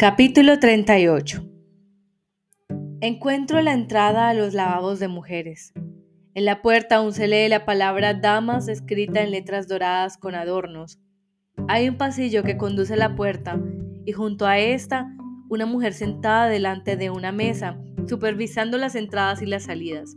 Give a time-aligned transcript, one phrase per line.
[0.00, 1.44] Capítulo 38
[3.00, 5.72] Encuentro la entrada a los lavabos de mujeres.
[6.34, 11.00] En la puerta aún se lee la palabra damas escrita en letras doradas con adornos.
[11.66, 13.60] Hay un pasillo que conduce a la puerta
[14.04, 15.12] y junto a esta
[15.48, 17.76] una mujer sentada delante de una mesa,
[18.06, 20.16] supervisando las entradas y las salidas.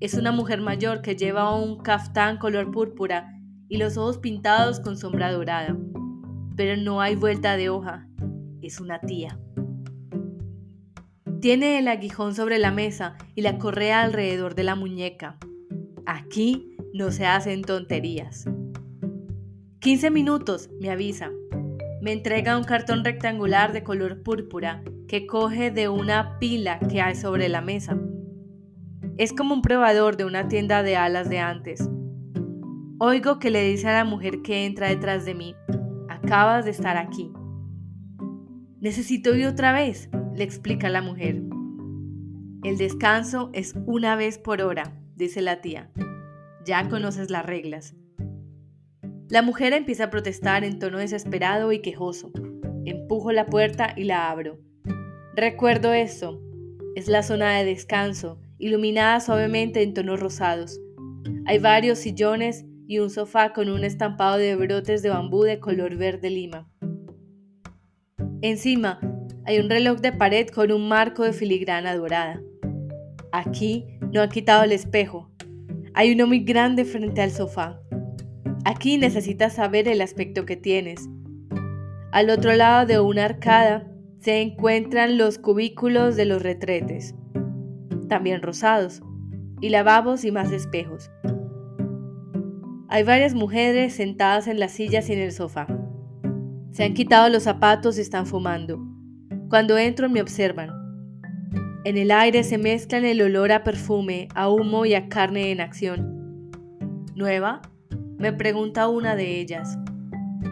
[0.00, 3.28] Es una mujer mayor que lleva un caftán color púrpura
[3.68, 5.76] y los ojos pintados con sombra dorada.
[6.56, 8.06] Pero no hay vuelta de hoja,
[8.62, 9.38] es una tía.
[11.40, 15.38] Tiene el aguijón sobre la mesa y la correa alrededor de la muñeca.
[16.04, 18.46] Aquí no se hacen tonterías.
[19.80, 21.30] 15 minutos, me avisa.
[22.02, 27.14] Me entrega un cartón rectangular de color púrpura que coge de una pila que hay
[27.14, 27.98] sobre la mesa.
[29.16, 31.88] Es como un probador de una tienda de alas de antes.
[32.98, 35.54] Oigo que le dice a la mujer que entra detrás de mí,
[36.08, 37.32] acabas de estar aquí.
[38.80, 41.42] Necesito ir otra vez, le explica la mujer.
[42.64, 45.90] El descanso es una vez por hora, dice la tía.
[46.64, 47.94] Ya conoces las reglas.
[49.28, 52.32] La mujer empieza a protestar en tono desesperado y quejoso.
[52.86, 54.58] Empujo la puerta y la abro.
[55.36, 56.40] Recuerdo eso.
[56.96, 60.80] Es la zona de descanso, iluminada suavemente en tonos rosados.
[61.44, 65.96] Hay varios sillones y un sofá con un estampado de brotes de bambú de color
[65.96, 66.69] verde lima.
[68.42, 68.98] Encima
[69.44, 72.40] hay un reloj de pared con un marco de filigrana dorada.
[73.32, 75.30] Aquí no han quitado el espejo.
[75.92, 77.80] Hay uno muy grande frente al sofá.
[78.64, 81.06] Aquí necesitas saber el aspecto que tienes.
[82.12, 83.86] Al otro lado de una arcada
[84.20, 87.14] se encuentran los cubículos de los retretes,
[88.08, 89.02] también rosados,
[89.60, 91.10] y lavabos y más espejos.
[92.88, 95.79] Hay varias mujeres sentadas en las sillas y en el sofá.
[96.70, 98.78] Se han quitado los zapatos y están fumando.
[99.48, 100.70] Cuando entro me observan.
[101.84, 105.60] En el aire se mezclan el olor a perfume, a humo y a carne en
[105.60, 106.50] acción.
[107.16, 107.62] ¿Nueva?
[108.18, 109.78] Me pregunta una de ellas.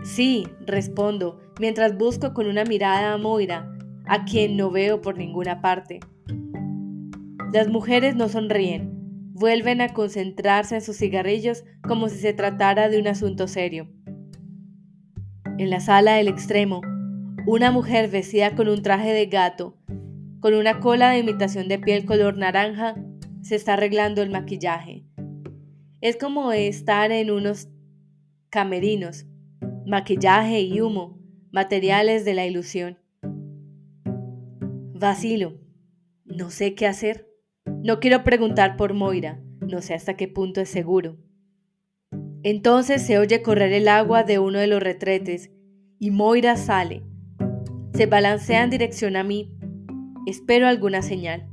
[0.02, 3.70] Sí, respondo, mientras busco con una mirada a Moira,
[4.06, 6.00] a quien no veo por ninguna parte.
[7.52, 8.90] Las mujeres no sonríen,
[9.32, 13.88] vuelven a concentrarse en sus cigarrillos como si se tratara de un asunto serio.
[15.58, 16.82] En la sala del extremo,
[17.44, 19.76] una mujer vestida con un traje de gato,
[20.38, 22.94] con una cola de imitación de piel color naranja,
[23.42, 25.04] se está arreglando el maquillaje.
[26.00, 27.68] Es como estar en unos
[28.50, 29.26] camerinos,
[29.84, 31.18] maquillaje y humo,
[31.50, 32.98] materiales de la ilusión.
[34.94, 35.58] Vacilo,
[36.24, 37.28] no sé qué hacer.
[37.82, 41.16] No quiero preguntar por Moira, no sé hasta qué punto es seguro.
[42.50, 45.50] Entonces se oye correr el agua de uno de los retretes
[45.98, 47.02] y Moira sale.
[47.92, 49.54] Se balancea en dirección a mí.
[50.26, 51.46] Espero alguna señal.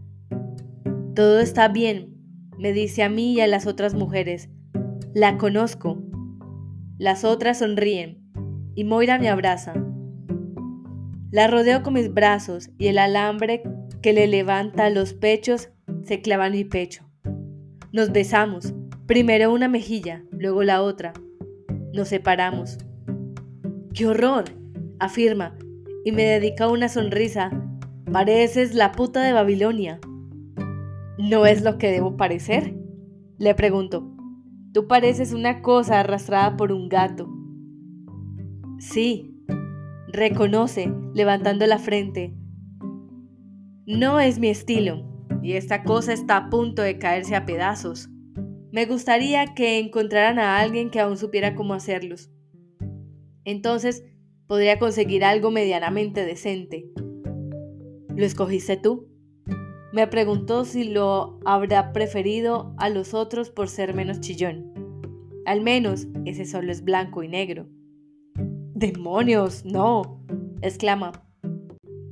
[1.13, 2.15] Todo está bien,
[2.57, 4.47] me dice a mí y a las otras mujeres.
[5.13, 6.01] La conozco.
[6.97, 8.23] Las otras sonríen
[8.73, 9.73] y Moira me abraza.
[11.29, 13.63] La rodeo con mis brazos y el alambre
[14.01, 15.71] que le levanta los pechos
[16.05, 17.03] se clava en mi pecho.
[17.91, 18.73] Nos besamos,
[19.07, 21.13] primero una mejilla, luego la otra.
[21.93, 22.77] Nos separamos.
[23.93, 24.45] ¡Qué horror!
[24.99, 25.57] afirma
[26.03, 27.51] y me dedica una sonrisa.
[28.11, 29.99] Pareces la puta de Babilonia.
[31.17, 32.75] ¿No es lo que debo parecer?
[33.37, 34.11] Le pregunto.
[34.73, 37.29] Tú pareces una cosa arrastrada por un gato.
[38.77, 39.33] Sí,
[40.07, 42.35] reconoce, levantando la frente.
[43.85, 45.05] No es mi estilo,
[45.41, 48.09] y esta cosa está a punto de caerse a pedazos.
[48.75, 52.29] Me gustaría que encontraran a alguien que aún supiera cómo hacerlos.
[53.45, 54.03] Entonces
[54.47, 56.85] podría conseguir algo medianamente decente.
[58.13, 59.07] ¿Lo escogiste tú?
[59.93, 64.73] Me preguntó si lo habrá preferido a los otros por ser menos chillón.
[65.45, 67.69] Al menos ese solo es blanco y negro.
[68.73, 69.63] ¡Demonios!
[69.63, 70.21] No,
[70.61, 71.13] exclama.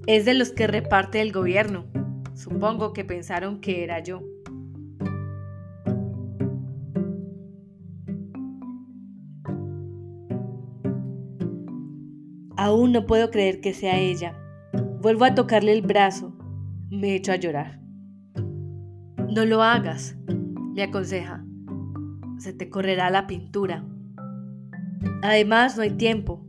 [0.07, 1.87] Es de los que reparte el gobierno.
[2.35, 4.21] Supongo que pensaron que era yo.
[12.63, 14.37] Aún no puedo creer que sea ella.
[15.01, 16.33] Vuelvo a tocarle el brazo
[16.89, 17.81] me echo a llorar.
[19.29, 20.15] No lo hagas,
[20.73, 21.43] me aconseja.
[22.37, 23.83] Se te correrá la pintura.
[25.23, 26.45] Además, no hay tiempo.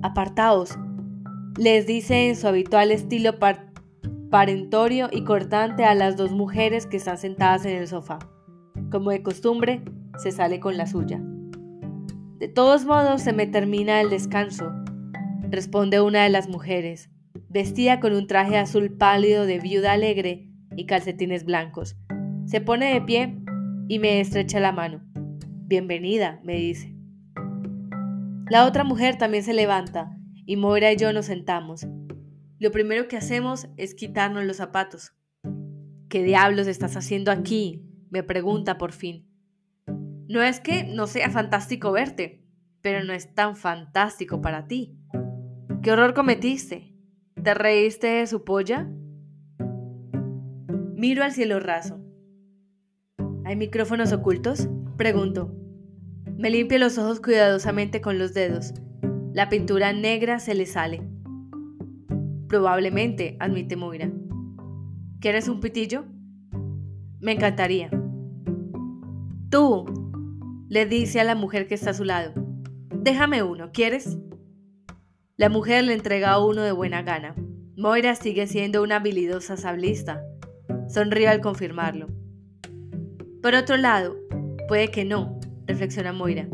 [0.00, 0.78] Apartaos,
[1.58, 3.32] les dice en su habitual estilo
[4.30, 8.20] parentorio y cortante a las dos mujeres que están sentadas en el sofá.
[8.92, 9.82] Como de costumbre,
[10.18, 11.20] se sale con la suya.
[12.38, 14.72] De todos modos, se me termina el descanso,
[15.50, 17.10] responde una de las mujeres.
[17.48, 21.96] vestida con un traje azul pálido de viuda alegre y calcetines blancos.
[22.46, 23.38] Se pone de pie
[23.88, 25.02] y me estrecha la mano.
[25.66, 26.94] Bienvenida, me dice.
[28.48, 30.16] La otra mujer también se levanta
[30.46, 31.86] y Moira y yo nos sentamos.
[32.58, 35.12] Lo primero que hacemos es quitarnos los zapatos.
[36.08, 37.82] ¿Qué diablos estás haciendo aquí?
[38.10, 39.28] me pregunta por fin.
[40.28, 42.44] No es que no sea fantástico verte,
[42.80, 44.95] pero no es tan fantástico para ti.
[45.86, 46.92] ¿Qué horror cometiste?
[47.40, 48.90] ¿Te reíste de su polla?
[50.96, 52.00] Miro al cielo raso.
[53.44, 54.68] ¿Hay micrófonos ocultos?
[54.96, 55.54] Pregunto.
[56.36, 58.74] Me limpio los ojos cuidadosamente con los dedos.
[59.32, 61.04] La pintura negra se le sale.
[62.48, 64.10] Probablemente, admite Moira.
[65.20, 66.04] ¿Quieres un pitillo?
[67.20, 67.90] Me encantaría.
[69.50, 69.84] Tú,
[70.68, 72.32] le dice a la mujer que está a su lado.
[72.92, 74.18] Déjame uno, ¿quieres?
[75.38, 77.34] La mujer le entrega uno de buena gana.
[77.76, 80.22] Moira sigue siendo una habilidosa sablista.
[80.88, 82.06] Sonríe al confirmarlo.
[83.42, 84.16] Por otro lado,
[84.66, 86.48] puede que no, reflexiona Moira.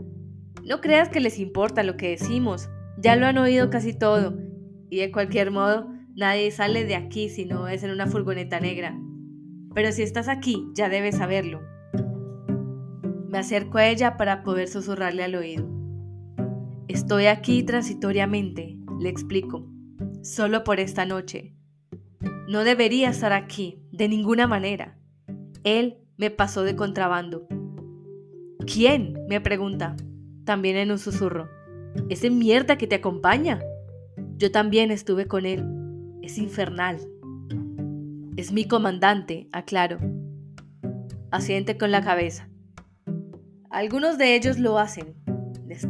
[0.65, 2.71] No creas que les importa lo que decimos.
[2.99, 4.37] Ya lo han oído casi todo.
[4.91, 8.99] Y de cualquier modo, nadie sale de aquí si no es en una furgoneta negra.
[9.77, 11.61] Pero si estás aquí, ya debes saberlo.
[13.29, 15.72] Me acerco a ella para poder susurrarle al oído.
[16.93, 19.67] Estoy aquí transitoriamente, le explico,
[20.21, 21.55] solo por esta noche.
[22.47, 24.99] No debería estar aquí, de ninguna manera.
[25.65, 27.47] Él me pasó de contrabando.
[28.67, 29.15] ¿Quién?
[29.27, 29.97] me pregunta,
[30.45, 31.49] también en un susurro.
[32.11, 33.63] Ese mierda que te acompaña.
[34.37, 35.65] Yo también estuve con él.
[36.21, 36.99] Es infernal.
[38.37, 39.97] Es mi comandante, aclaro.
[41.31, 42.51] Asiente con la cabeza.
[43.71, 45.22] Algunos de ellos lo hacen,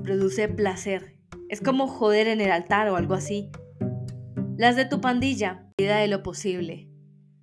[0.03, 1.19] produce placer.
[1.49, 3.51] Es como joder en el altar o algo así.
[4.57, 6.89] Las de tu pandilla, vida de lo posible.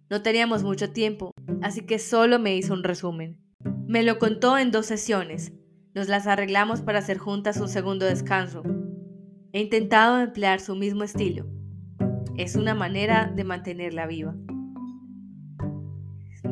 [0.09, 1.31] No teníamos mucho tiempo,
[1.61, 3.39] así que solo me hizo un resumen.
[3.87, 5.53] Me lo contó en dos sesiones.
[5.93, 8.63] Nos las arreglamos para hacer juntas un segundo descanso.
[9.51, 11.45] He intentado emplear su mismo estilo.
[12.37, 14.35] Es una manera de mantenerla viva.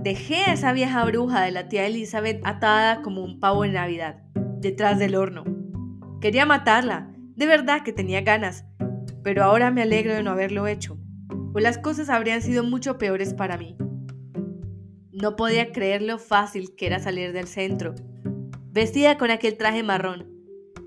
[0.03, 4.21] Dejé a esa vieja bruja de la tía Elizabeth atada como un pavo en Navidad,
[4.59, 5.56] detrás del horno.
[6.21, 8.65] Quería matarla, de verdad que tenía ganas,
[9.23, 10.97] pero ahora me alegro de no haberlo hecho,
[11.51, 13.77] pues las cosas habrían sido mucho peores para mí.
[15.11, 17.95] No podía creer lo fácil que era salir del centro.
[18.71, 20.27] Vestida con aquel traje marrón,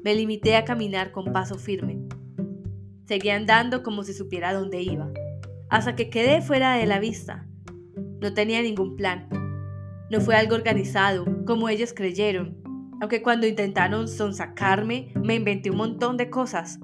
[0.05, 2.01] me limité a caminar con paso firme.
[3.07, 5.11] Seguía andando como si supiera dónde iba,
[5.69, 7.47] hasta que quedé fuera de la vista
[8.21, 9.29] no tenía ningún plan.
[10.11, 12.60] No fue algo organizado, como ellos creyeron,
[13.01, 16.79] aunque cuando intentaron sonsacarme me inventé un montón de cosas.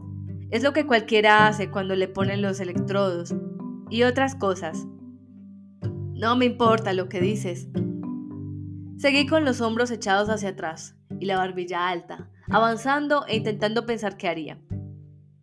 [0.50, 3.34] Es lo que cualquiera hace cuando le ponen los electrodos
[3.90, 4.86] y otras cosas.
[6.14, 7.68] No me importa lo que dices.
[8.96, 14.16] Seguí con los hombros echados hacia atrás y la barbilla alta, avanzando e intentando pensar
[14.16, 14.58] qué haría.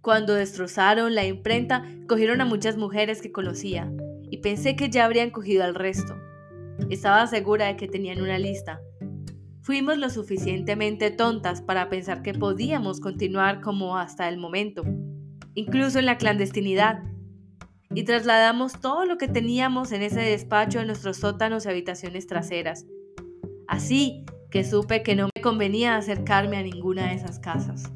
[0.01, 3.91] Cuando destrozaron la imprenta, cogieron a muchas mujeres que conocía,
[4.29, 6.17] y pensé que ya habrían cogido al resto.
[6.89, 8.81] Estaba segura de que tenían una lista.
[9.63, 14.84] Fuimos lo suficientemente tontas para pensar que podíamos continuar como hasta el momento,
[15.53, 17.01] incluso en la clandestinidad,
[17.93, 22.86] y trasladamos todo lo que teníamos en ese despacho a nuestros sótanos y habitaciones traseras.
[23.65, 27.89] Así que supe que no me convenía acercarme a ninguna de esas casas.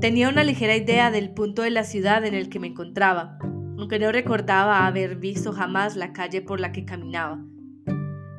[0.00, 3.36] Tenía una ligera idea del punto de la ciudad en el que me encontraba,
[3.76, 7.44] aunque no recordaba haber visto jamás la calle por la que caminaba.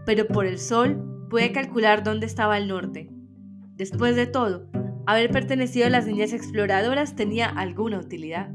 [0.07, 3.09] Pero por el sol pude calcular dónde estaba el norte.
[3.75, 4.69] Después de todo,
[5.05, 8.49] haber pertenecido a las niñas exploradoras tenía alguna utilidad.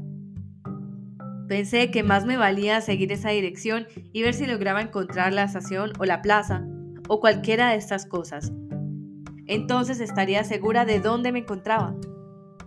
[1.47, 5.93] Pensé que más me valía seguir esa dirección y ver si lograba encontrar la estación
[5.99, 6.65] o la plaza,
[7.07, 8.51] o cualquiera de estas cosas.
[9.47, 11.95] Entonces estaría segura de dónde me encontraba.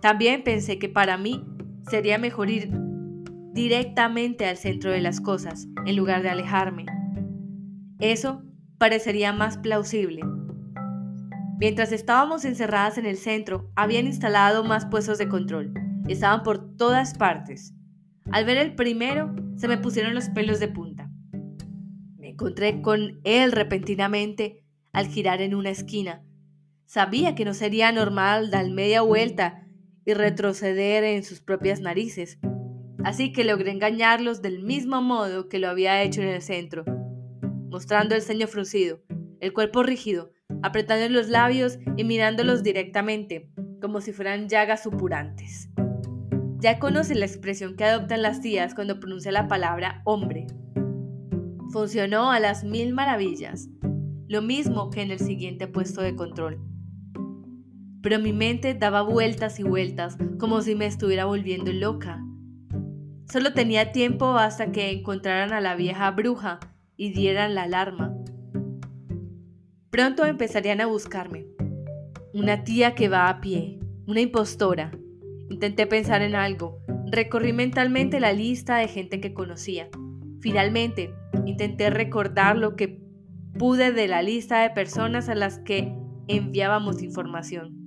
[0.01, 1.45] También pensé que para mí
[1.89, 2.71] sería mejor ir
[3.53, 6.85] directamente al centro de las cosas, en lugar de alejarme.
[7.99, 8.43] Eso
[8.79, 10.21] parecería más plausible.
[11.59, 15.73] Mientras estábamos encerradas en el centro, habían instalado más puestos de control.
[16.07, 17.73] Estaban por todas partes.
[18.31, 21.11] Al ver el primero, se me pusieron los pelos de punta.
[22.17, 26.23] Me encontré con él repentinamente al girar en una esquina.
[26.85, 29.67] Sabía que no sería normal dar media vuelta
[30.05, 32.39] y retroceder en sus propias narices,
[33.03, 36.85] así que logré engañarlos del mismo modo que lo había hecho en el centro,
[37.69, 38.99] mostrando el ceño fruncido,
[39.39, 40.31] el cuerpo rígido,
[40.63, 43.49] apretando los labios y mirándolos directamente,
[43.81, 45.69] como si fueran llagas supurantes.
[46.59, 50.47] Ya conoce la expresión que adoptan las tías cuando pronuncia la palabra hombre.
[51.71, 53.69] Funcionó a las mil maravillas,
[54.27, 56.59] lo mismo que en el siguiente puesto de control.
[58.01, 62.21] Pero mi mente daba vueltas y vueltas como si me estuviera volviendo loca.
[63.31, 66.59] Solo tenía tiempo hasta que encontraran a la vieja bruja
[66.99, 68.13] y dieran la alarma.
[69.89, 71.47] Pronto empezarían a buscarme.
[72.33, 74.91] Una tía que va a pie, una impostora.
[75.49, 76.77] Intenté pensar en algo.
[77.09, 79.87] Recorrí mentalmente la lista de gente que conocía.
[80.41, 81.13] Finalmente,
[81.45, 83.01] intenté recordar lo que
[83.57, 85.95] pude de la lista de personas a las que
[86.27, 87.77] enviábamos información.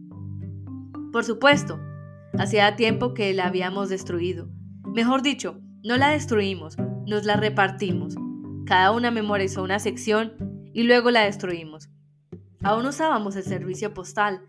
[1.12, 1.78] Por supuesto,
[2.38, 4.48] hacía tiempo que la habíamos destruido.
[4.86, 8.16] Mejor dicho, no la destruimos, nos la repartimos.
[8.66, 10.34] Cada una memorizó una sección
[10.72, 11.88] y luego la destruimos.
[12.62, 14.42] Aún usábamos el servicio postal,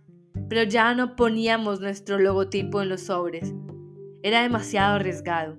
[0.49, 3.53] pero ya no poníamos nuestro logotipo en los sobres.
[4.21, 5.57] Era demasiado arriesgado.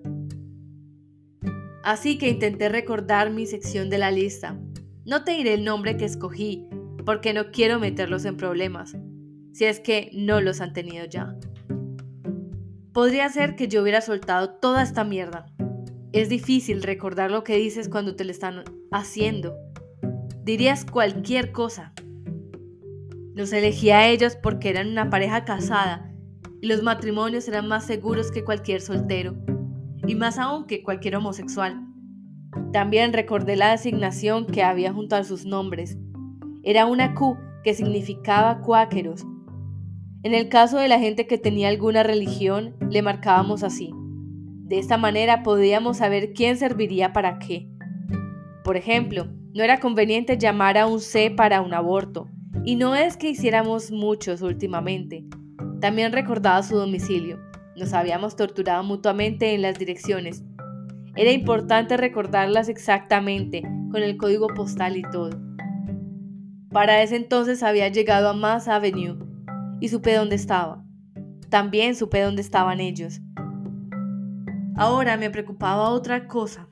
[1.82, 4.58] Así que intenté recordar mi sección de la lista.
[5.04, 6.66] No te diré el nombre que escogí,
[7.04, 8.96] porque no quiero meterlos en problemas,
[9.52, 11.36] si es que no los han tenido ya.
[12.92, 15.53] Podría ser que yo hubiera soltado toda esta mierda.
[16.14, 19.56] Es difícil recordar lo que dices cuando te lo están haciendo.
[20.44, 21.92] Dirías cualquier cosa,
[23.34, 26.14] los elegí a ellos porque eran una pareja casada
[26.60, 29.34] y los matrimonios eran más seguros que cualquier soltero
[30.06, 31.84] y más aún que cualquier homosexual.
[32.72, 35.98] También recordé la designación que había junto a sus nombres.
[36.62, 39.26] Era una Q que significaba cuáqueros.
[40.22, 43.90] En el caso de la gente que tenía alguna religión, le marcábamos así.
[44.64, 47.68] De esta manera podíamos saber quién serviría para qué.
[48.64, 52.30] Por ejemplo, no era conveniente llamar a un C para un aborto,
[52.64, 55.26] y no es que hiciéramos muchos últimamente.
[55.82, 57.38] También recordaba su domicilio.
[57.76, 60.42] Nos habíamos torturado mutuamente en las direcciones.
[61.14, 65.38] Era importante recordarlas exactamente, con el código postal y todo.
[66.70, 69.18] Para ese entonces había llegado a Mass Avenue
[69.78, 70.82] y supe dónde estaba.
[71.50, 73.20] También supe dónde estaban ellos.
[74.76, 76.68] Ahora me preocupaba otra cosa.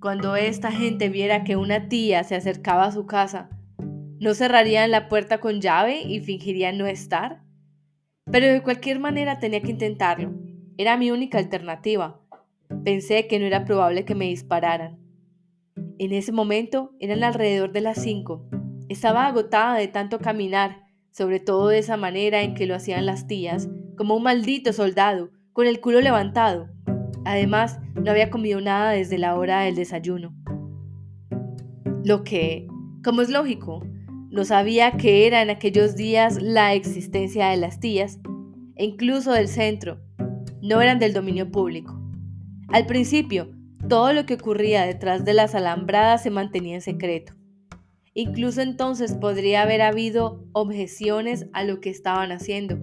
[0.00, 3.50] Cuando esta gente viera que una tía se acercaba a su casa,
[4.22, 7.42] ¿No cerrarían la puerta con llave y fingirían no estar?
[8.30, 10.32] Pero de cualquier manera tenía que intentarlo.
[10.78, 12.20] Era mi única alternativa.
[12.84, 15.00] Pensé que no era probable que me dispararan.
[15.98, 18.48] En ese momento eran alrededor de las cinco.
[18.88, 23.26] Estaba agotada de tanto caminar, sobre todo de esa manera en que lo hacían las
[23.26, 26.68] tías, como un maldito soldado, con el culo levantado.
[27.24, 30.34] Además, no había comido nada desde la hora del desayuno.
[32.04, 32.66] Lo que,
[33.04, 33.84] como es lógico,
[34.30, 38.18] no sabía que era en aquellos días la existencia de las tías,
[38.76, 40.00] e incluso del centro.
[40.62, 42.00] No eran del dominio público.
[42.68, 43.50] Al principio,
[43.88, 47.34] todo lo que ocurría detrás de las alambradas se mantenía en secreto.
[48.14, 52.78] Incluso entonces podría haber habido objeciones a lo que estaban haciendo.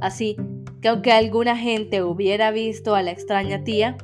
[0.00, 0.36] Así
[0.82, 3.96] que aunque alguna gente hubiera visto a la extraña tía,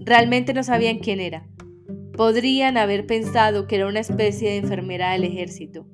[0.00, 1.48] realmente no sabían quién era
[2.18, 5.86] Podrían haber pensado que era una especie de enfermera del ejército.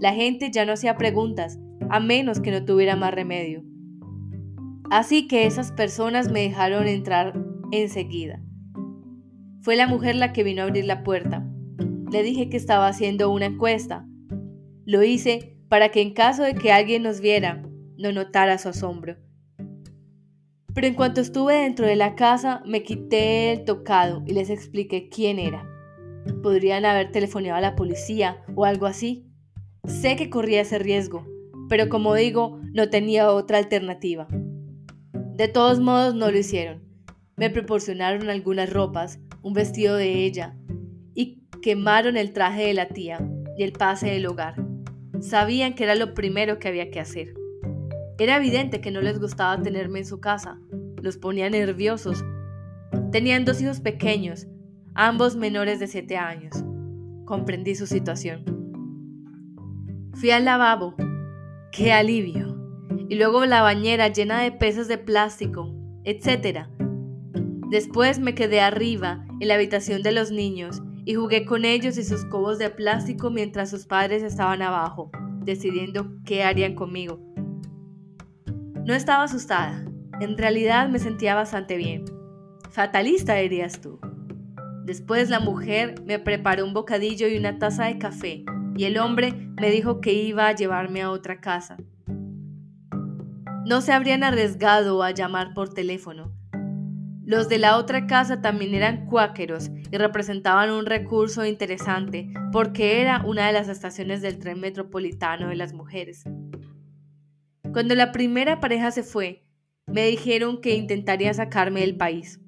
[0.00, 1.56] La gente ya no hacía preguntas,
[1.88, 3.62] a menos que no tuviera más remedio.
[4.90, 8.42] Así que esas personas me dejaron entrar enseguida.
[9.62, 11.48] Fue la mujer la que vino a abrir la puerta.
[12.10, 14.04] Le dije que estaba haciendo una encuesta.
[14.84, 17.62] Lo hice para que en caso de que alguien nos viera,
[17.96, 19.16] no notara su asombro.
[20.76, 25.08] Pero en cuanto estuve dentro de la casa, me quité el tocado y les expliqué
[25.08, 25.66] quién era.
[26.42, 29.26] Podrían haber telefoneado a la policía o algo así.
[29.86, 31.26] Sé que corría ese riesgo,
[31.70, 34.28] pero como digo, no tenía otra alternativa.
[35.34, 36.82] De todos modos, no lo hicieron.
[37.36, 40.58] Me proporcionaron algunas ropas, un vestido de ella,
[41.14, 44.56] y quemaron el traje de la tía y el pase del hogar.
[45.20, 47.32] Sabían que era lo primero que había que hacer.
[48.18, 50.58] Era evidente que no les gustaba tenerme en su casa,
[51.06, 52.24] los ponía nerviosos.
[53.12, 54.48] Tenían dos hijos pequeños,
[54.92, 56.64] ambos menores de siete años.
[57.24, 58.44] Comprendí su situación.
[60.14, 60.96] Fui al lavabo.
[61.70, 62.56] ¡Qué alivio!
[63.08, 65.72] Y luego la bañera llena de peces de plástico,
[66.02, 66.66] etc.
[67.70, 72.02] Después me quedé arriba, en la habitación de los niños, y jugué con ellos y
[72.02, 75.12] sus cobos de plástico mientras sus padres estaban abajo,
[75.44, 77.20] decidiendo qué harían conmigo.
[78.84, 79.86] No estaba asustada.
[80.18, 82.04] En realidad me sentía bastante bien.
[82.70, 84.00] Fatalista, dirías tú.
[84.84, 88.44] Después la mujer me preparó un bocadillo y una taza de café,
[88.76, 91.76] y el hombre me dijo que iba a llevarme a otra casa.
[93.66, 96.32] no se habrían arriesgado a llamar por teléfono.
[97.24, 103.24] Los de la otra casa también eran cuáqueros y representaban un recurso interesante porque era
[103.26, 106.22] una de las estaciones del tren metropolitano de las mujeres.
[107.72, 109.45] Cuando la primera pareja se fue,
[109.86, 112.40] me dijeron que intentaría sacarme del país.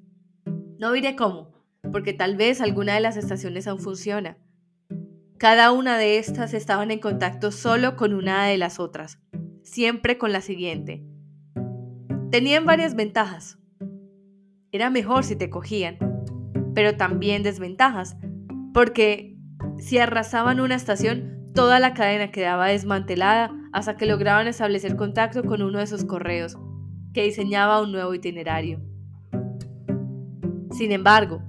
[0.77, 1.53] No diré cómo,
[1.91, 4.37] porque tal vez alguna de las estaciones aún funciona.
[5.37, 9.19] Cada una de estas estaban en contacto solo con una de las otras,
[9.63, 11.03] siempre con la siguiente.
[12.29, 13.57] Tenían varias ventajas.
[14.71, 15.97] Era mejor si te cogían,
[16.75, 18.17] pero también desventajas,
[18.73, 19.37] porque
[19.77, 25.61] si arrasaban una estación, toda la cadena quedaba desmantelada hasta que lograban establecer contacto con
[25.61, 26.57] uno de sus correos,
[27.13, 28.79] que diseñaba un nuevo itinerario.
[30.71, 31.41] Sin embargo,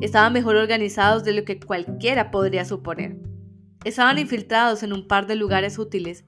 [0.00, 3.16] estaban mejor organizados de lo que cualquiera podría suponer.
[3.84, 6.24] Estaban infiltrados en un par de lugares útiles.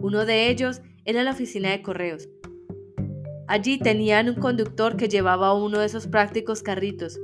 [0.00, 2.28] Uno de ellos era la oficina de correos.
[3.46, 7.18] Allí tenían un conductor que llevaba uno de esos prácticos carritos.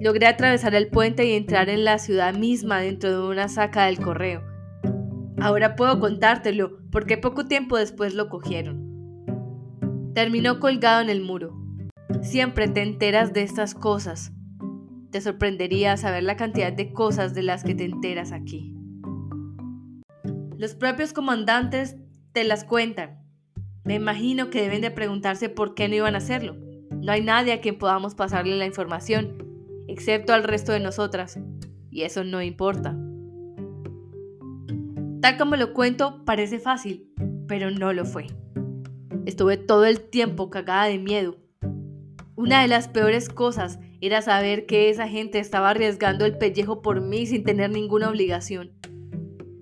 [0.00, 3.98] Logré atravesar el puente y entrar en la ciudad misma dentro de una saca del
[3.98, 4.42] correo.
[5.40, 8.85] Ahora puedo contártelo, porque poco tiempo después lo cogieron.
[10.16, 11.54] Terminó colgado en el muro.
[12.22, 14.32] Siempre te enteras de estas cosas.
[15.10, 18.74] Te sorprendería saber la cantidad de cosas de las que te enteras aquí.
[20.56, 21.96] Los propios comandantes
[22.32, 23.18] te las cuentan.
[23.84, 26.56] Me imagino que deben de preguntarse por qué no iban a hacerlo.
[26.92, 29.36] No hay nadie a quien podamos pasarle la información,
[29.86, 31.38] excepto al resto de nosotras.
[31.90, 32.96] Y eso no importa.
[35.20, 37.12] Tal como lo cuento, parece fácil,
[37.46, 38.28] pero no lo fue.
[39.26, 41.36] Estuve todo el tiempo cagada de miedo.
[42.34, 47.02] Una de las peores cosas era saber que esa gente estaba arriesgando el pellejo por
[47.02, 48.72] mí sin tener ninguna obligación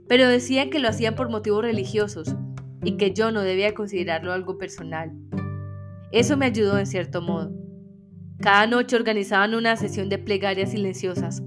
[0.09, 2.37] pero decían que lo hacían por motivos religiosos
[2.83, 5.12] y que yo no debía considerarlo algo personal.
[6.12, 7.53] Eso me ayudó en cierto modo.
[8.40, 11.42] Cada noche organizaban una sesión de plegarias silenciosas.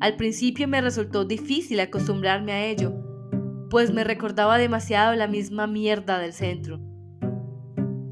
[0.00, 2.94] Al principio me resultó difícil acostumbrarme a ello,
[3.70, 6.80] pues me recordaba demasiado la misma mierda del centro.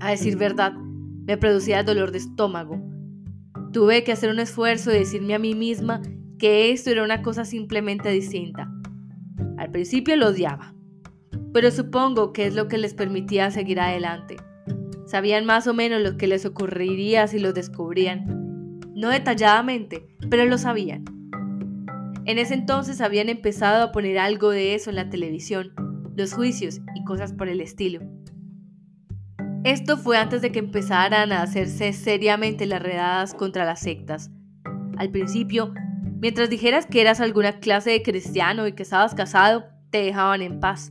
[0.04, 2.78] A decir verdad, me producía dolor de estómago.
[3.72, 6.02] Tuve que hacer un esfuerzo y decirme a mí misma
[6.38, 8.70] que esto era una cosa simplemente distinta,
[9.56, 10.74] al principio lo odiaba,
[11.54, 14.36] pero supongo que es lo que les permitía seguir adelante.
[15.06, 18.80] Sabían más o menos lo que les ocurriría si lo descubrían.
[18.94, 21.06] No detalladamente, pero lo sabían.
[22.26, 25.72] En ese entonces habían empezado a poner algo de eso en la televisión,
[26.14, 28.00] los juicios y cosas por el estilo.
[29.64, 34.30] Esto fue antes de que empezaran a hacerse seriamente las redadas contra las sectas.
[34.96, 35.72] Al principio
[36.24, 40.58] Mientras dijeras que eras alguna clase de cristiano y que estabas casado, te dejaban en
[40.58, 40.90] paz.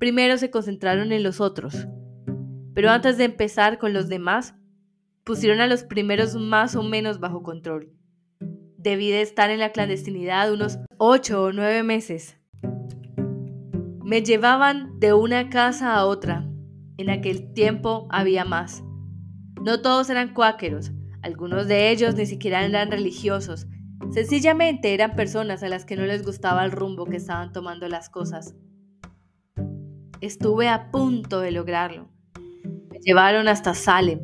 [0.00, 1.86] Primero se concentraron en los otros,
[2.74, 4.56] pero antes de empezar con los demás,
[5.22, 7.92] pusieron a los primeros más o menos bajo control.
[8.78, 12.36] Debí de estar en la clandestinidad unos ocho o nueve meses.
[14.02, 16.51] Me llevaban de una casa a otra.
[17.02, 18.82] En aquel tiempo había más.
[19.60, 23.66] No todos eran cuáqueros, algunos de ellos ni siquiera eran religiosos,
[24.10, 28.10] Sencillamente eran personas a las que no les gustaba el rumbo que estaban tomando las
[28.10, 28.54] cosas.
[30.20, 32.10] Estuve a punto de lograrlo.
[32.90, 34.20] Me llevaron hasta Salem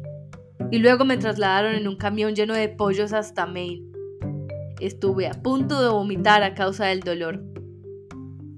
[0.71, 3.87] y luego me trasladaron en un camión lleno de pollos hasta Maine.
[4.81, 7.43] Estuve a punto de vomitar a causa del dolor.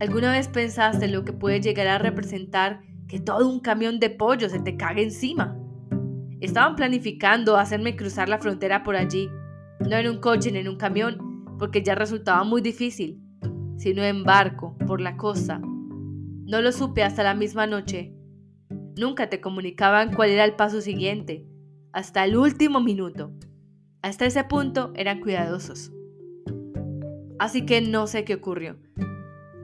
[0.01, 2.81] ¿Alguna vez pensaste lo que puede llegar a representar
[3.11, 5.59] que todo un camión de pollos se te cague encima?
[6.41, 9.29] Estaban planificando hacerme cruzar la frontera por allí
[9.81, 13.21] no en un coche ni en un camión, porque ya resultaba muy difícil,
[13.79, 15.59] sino en barco, por la costa.
[15.59, 18.15] No lo supe hasta la misma noche.
[18.99, 21.47] Nunca te comunicaban cuál era el paso siguiente,
[21.93, 23.33] hasta el último minuto.
[24.03, 25.93] Hasta ese punto eran cuidadosos.
[27.39, 28.77] Así que no sé qué ocurrió.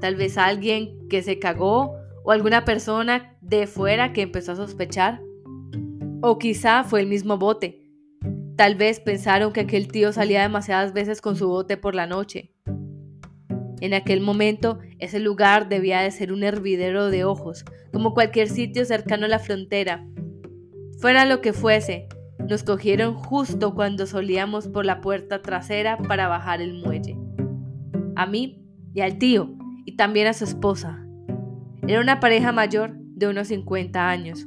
[0.00, 5.20] Tal vez alguien que se cagó o alguna persona de fuera que empezó a sospechar.
[6.22, 7.86] O quizá fue el mismo bote
[8.56, 12.54] Tal vez pensaron que aquel tío salía demasiadas veces con su bote por la noche.
[13.82, 18.86] En aquel momento, ese lugar debía de ser un hervidero de ojos, como cualquier sitio
[18.86, 20.06] cercano a la frontera.
[21.00, 22.08] Fuera lo que fuese,
[22.48, 27.14] nos cogieron justo cuando solíamos por la puerta trasera para bajar el muelle.
[28.14, 29.50] A mí y al tío,
[29.84, 31.06] y también a su esposa.
[31.86, 34.46] Era una pareja mayor de unos 50 años.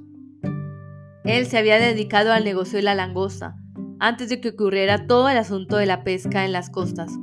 [1.26, 3.58] Él se había dedicado al negocio de la langosta,
[4.00, 7.18] antes de que ocurriera todo el asunto de la pesca en las costas.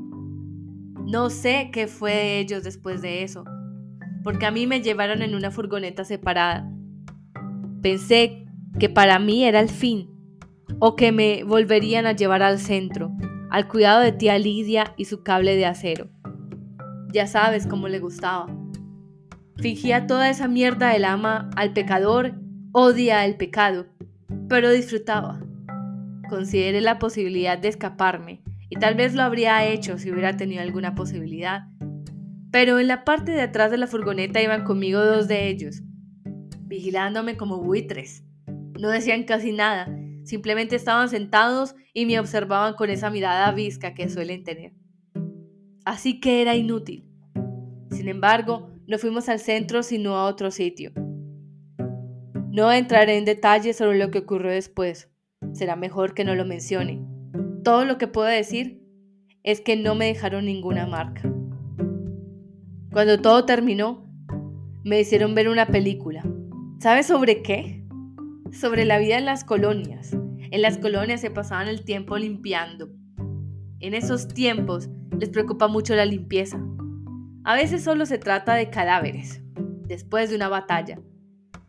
[1.06, 3.44] No sé qué fue de ellos después de eso,
[4.24, 6.68] porque a mí me llevaron en una furgoneta separada.
[7.80, 8.44] Pensé
[8.78, 10.10] que para mí era el fin,
[10.80, 13.12] o que me volverían a llevar al centro,
[13.50, 16.08] al cuidado de tía Lidia y su cable de acero.
[17.12, 18.46] Ya sabes cómo le gustaba.
[19.58, 22.34] Fingía toda esa mierda del ama al pecador,
[22.72, 23.86] odia el pecado,
[24.48, 25.40] pero disfrutaba.
[26.28, 30.94] Consideré la posibilidad de escaparme, y tal vez lo habría hecho si hubiera tenido alguna
[30.94, 31.68] posibilidad.
[32.50, 35.82] Pero en la parte de atrás de la furgoneta iban conmigo dos de ellos,
[36.62, 38.24] vigilándome como buitres.
[38.78, 39.88] No decían casi nada,
[40.24, 44.74] simplemente estaban sentados y me observaban con esa mirada visca que suelen tener.
[45.86, 47.08] Así que era inútil.
[47.90, 50.92] Sin embargo, no fuimos al centro sino a otro sitio.
[52.50, 55.10] No entraré en detalles sobre lo que ocurrió después.
[55.52, 57.04] Será mejor que no lo mencione.
[57.64, 58.82] Todo lo que puedo decir
[59.42, 61.22] es que no me dejaron ninguna marca.
[62.92, 64.08] Cuando todo terminó,
[64.84, 66.24] me hicieron ver una película.
[66.80, 67.84] ¿Sabes sobre qué?
[68.52, 70.16] Sobre la vida en las colonias.
[70.50, 72.88] En las colonias se pasaban el tiempo limpiando.
[73.80, 76.58] En esos tiempos les preocupa mucho la limpieza.
[77.46, 79.40] A veces solo se trata de cadáveres,
[79.86, 80.98] después de una batalla.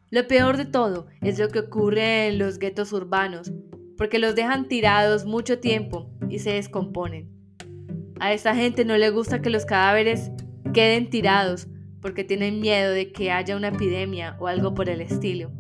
[0.10, 3.54] Lo peor de todo es lo que ocurre en los guetos urbanos,
[3.96, 7.30] porque los dejan tirados mucho tiempo y se descomponen.
[8.20, 10.32] A esta gente no le gusta que los cadáveres
[10.74, 11.68] queden tirados
[12.02, 15.52] porque tienen miedo de que haya una epidemia o algo por el estilo.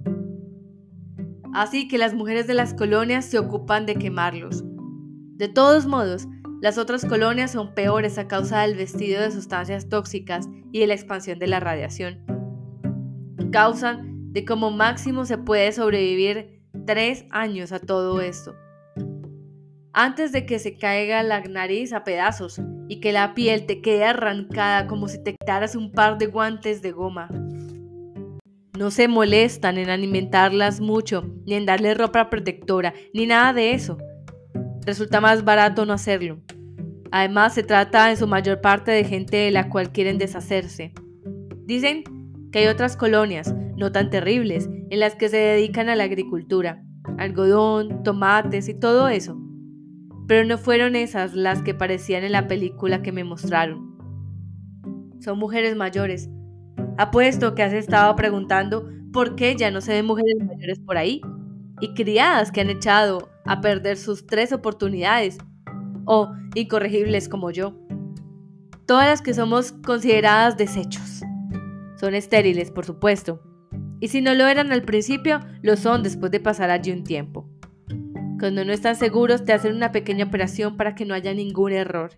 [1.53, 4.63] Así que las mujeres de las colonias se ocupan de quemarlos.
[5.35, 6.27] De todos modos,
[6.59, 10.95] las otras colonias son peores a causa del vestido de sustancias tóxicas y de la
[10.95, 12.25] expansión de la radiación.
[13.51, 18.55] Causan de como máximo se puede sobrevivir tres años a todo esto.
[19.93, 24.05] Antes de que se caiga la nariz a pedazos y que la piel te quede
[24.05, 27.29] arrancada como si te quitaras un par de guantes de goma.
[28.77, 33.97] No se molestan en alimentarlas mucho, ni en darle ropa protectora, ni nada de eso
[34.87, 36.39] resulta más barato no hacerlo.
[37.11, 40.93] Además, se trata en su mayor parte de gente de la cual quieren deshacerse.
[41.65, 42.03] Dicen
[42.51, 46.81] que hay otras colonias, no tan terribles, en las que se dedican a la agricultura,
[47.17, 49.37] algodón, tomates y todo eso.
[50.25, 53.97] Pero no fueron esas las que parecían en la película que me mostraron.
[55.19, 56.29] Son mujeres mayores.
[56.97, 61.19] Apuesto que has estado preguntando por qué ya no se ven mujeres mayores por ahí.
[61.81, 65.37] Y criadas que han echado a perder sus tres oportunidades,
[66.05, 67.75] o incorregibles como yo.
[68.85, 71.21] Todas las que somos consideradas desechos.
[71.99, 73.41] Son estériles, por supuesto,
[73.99, 77.49] y si no lo eran al principio, lo son después de pasar allí un tiempo.
[78.39, 82.11] Cuando no están seguros, te hacen una pequeña operación para que no haya ningún error.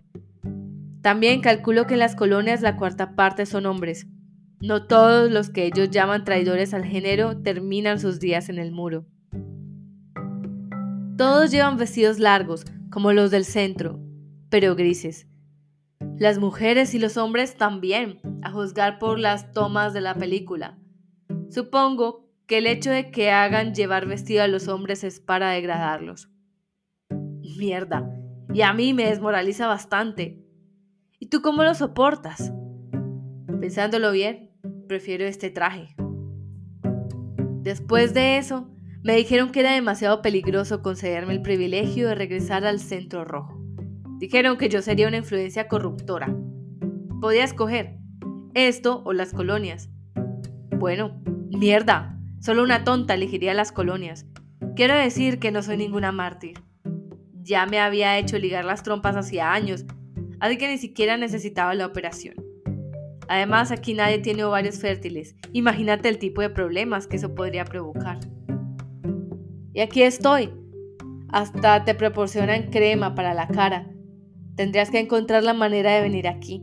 [1.00, 4.06] También calculo que en las colonias la cuarta parte son hombres.
[4.60, 9.06] No todos los que ellos llaman traidores al género terminan sus días en el muro.
[11.20, 14.00] Todos llevan vestidos largos, como los del centro,
[14.48, 15.28] pero grises.
[16.16, 20.78] Las mujeres y los hombres también, a juzgar por las tomas de la película.
[21.50, 26.30] Supongo que el hecho de que hagan llevar vestido a los hombres es para degradarlos.
[27.10, 28.10] Mierda,
[28.54, 30.42] y a mí me desmoraliza bastante.
[31.18, 32.50] ¿Y tú cómo lo soportas?
[33.60, 34.52] Pensándolo bien,
[34.88, 35.94] prefiero este traje.
[37.60, 38.70] Después de eso,
[39.02, 43.58] me dijeron que era demasiado peligroso concederme el privilegio de regresar al centro rojo.
[44.18, 46.36] Dijeron que yo sería una influencia corruptora.
[47.20, 47.96] Podía escoger
[48.54, 49.88] esto o las colonias.
[50.76, 54.26] Bueno, mierda, solo una tonta elegiría las colonias.
[54.76, 56.62] Quiero decir que no soy ninguna mártir.
[57.42, 59.86] Ya me había hecho ligar las trompas hacía años,
[60.40, 62.34] así que ni siquiera necesitaba la operación.
[63.28, 65.36] Además, aquí nadie tiene ovarios fértiles.
[65.52, 68.18] Imagínate el tipo de problemas que eso podría provocar.
[69.80, 70.50] Y aquí estoy.
[71.30, 73.90] Hasta te proporcionan crema para la cara.
[74.54, 76.62] Tendrías que encontrar la manera de venir aquí.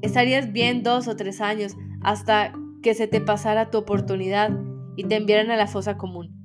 [0.00, 2.52] Estarías bien dos o tres años hasta
[2.84, 4.56] que se te pasara tu oportunidad
[4.96, 6.40] y te enviaran a la fosa común.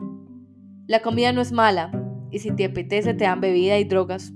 [0.87, 1.91] La comida no es mala
[2.31, 4.33] y si te apetece te dan bebida y drogas.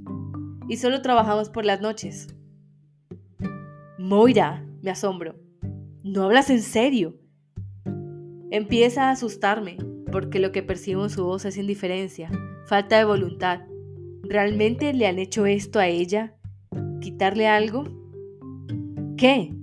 [0.67, 2.27] Y solo trabajamos por las noches.
[3.97, 5.33] Moira, me asombro.
[6.03, 7.17] ¿No hablas en serio?
[8.51, 9.77] Empieza a asustarme
[10.15, 12.31] porque lo que percibo en su voz es indiferencia,
[12.67, 13.63] falta de voluntad.
[14.23, 16.37] ¿Realmente le han hecho esto a ella?
[17.01, 17.83] ¿Quitarle algo?
[19.17, 19.53] ¿Qué?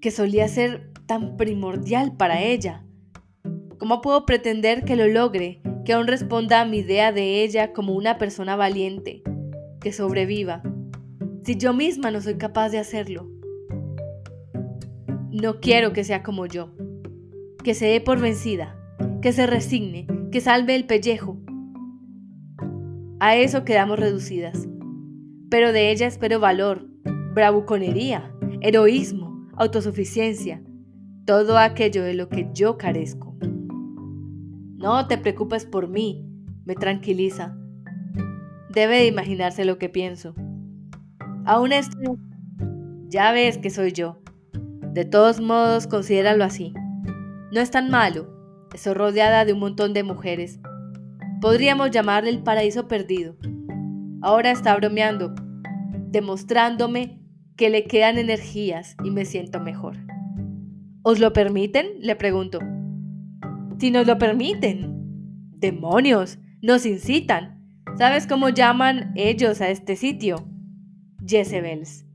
[0.00, 2.86] Que solía ser tan primordial para ella.
[3.78, 7.94] ¿Cómo puedo pretender que lo logre, que aún responda a mi idea de ella como
[7.94, 9.24] una persona valiente,
[9.80, 10.62] que sobreviva,
[11.42, 13.28] si yo misma no soy capaz de hacerlo?
[15.32, 16.70] No quiero que sea como yo,
[17.64, 18.78] que se dé por vencida,
[19.24, 21.38] que se resigne, que salve el pellejo.
[23.20, 24.68] A eso quedamos reducidas.
[25.48, 26.86] Pero de ella espero valor,
[27.32, 30.62] bravuconería, heroísmo, autosuficiencia,
[31.24, 33.34] todo aquello de lo que yo carezco.
[34.76, 36.28] No te preocupes por mí,
[36.66, 37.56] me tranquiliza.
[38.68, 40.34] Debe de imaginarse lo que pienso.
[41.46, 42.18] Aún esto,
[43.08, 44.20] ya ves que soy yo.
[44.92, 46.74] De todos modos, considéralo así.
[47.52, 48.33] No es tan malo.
[48.74, 50.58] Estoy rodeada de un montón de mujeres.
[51.40, 53.36] Podríamos llamarle el paraíso perdido.
[54.20, 55.32] Ahora está bromeando,
[56.08, 57.20] demostrándome
[57.56, 59.96] que le quedan energías y me siento mejor.
[61.02, 61.86] ¿Os lo permiten?
[62.00, 62.58] Le pregunto.
[63.78, 64.92] Si nos lo permiten.
[65.52, 67.64] Demonios, nos incitan.
[67.96, 70.48] ¿Sabes cómo llaman ellos a este sitio?
[71.24, 72.06] Jezebels.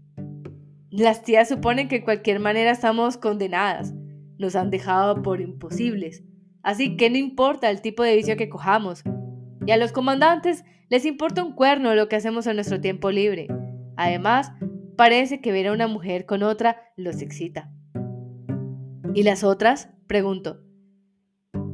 [0.89, 3.93] Las tías suponen que de cualquier manera estamos condenadas.
[4.37, 6.25] Nos han dejado por imposibles.
[6.63, 9.03] Así que no importa el tipo de vicio que cojamos.
[9.65, 13.47] Y a los comandantes les importa un cuerno lo que hacemos en nuestro tiempo libre.
[13.95, 14.51] Además,
[14.95, 17.71] parece que ver a una mujer con otra los excita.
[19.13, 19.89] ¿Y las otras?
[20.07, 20.61] Pregunto.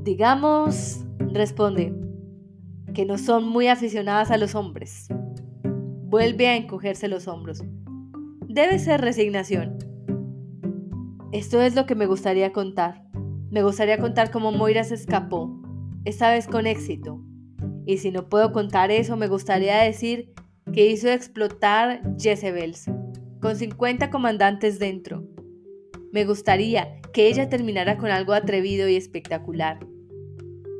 [0.04, 1.94] Digamos, responde,
[2.94, 5.08] que no son muy aficionadas a los hombres.
[5.64, 7.64] Vuelve a encogerse los hombros.
[8.48, 9.78] Debe ser resignación.
[11.32, 13.05] Esto es lo que me gustaría contar.
[13.52, 15.62] Me gustaría contar cómo Moira se escapó,
[16.04, 17.22] esta vez con éxito.
[17.86, 20.34] Y si no puedo contar eso, me gustaría decir
[20.74, 22.90] que hizo explotar Jezebels,
[23.40, 25.24] con 50 comandantes dentro.
[26.12, 29.86] Me gustaría que ella terminara con algo atrevido y espectacular.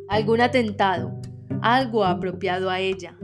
[0.10, 1.14] Algún atentado,
[1.62, 3.18] algo apropiado a ella.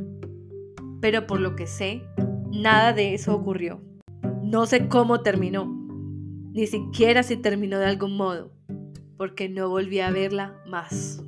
[1.01, 2.03] Pero por lo que sé,
[2.51, 3.81] nada de eso ocurrió.
[4.43, 5.65] No sé cómo terminó,
[6.53, 8.51] ni siquiera si terminó de algún modo,
[9.21, 11.21] porque no volví a verla más.